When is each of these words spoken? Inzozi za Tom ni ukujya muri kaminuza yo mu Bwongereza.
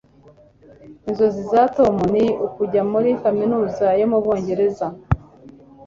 Inzozi 1.07 1.41
za 1.51 1.63
Tom 1.75 1.95
ni 2.13 2.25
ukujya 2.45 2.81
muri 2.91 3.09
kaminuza 3.21 3.87
yo 3.99 4.05
mu 4.11 4.17
Bwongereza. 4.23 4.85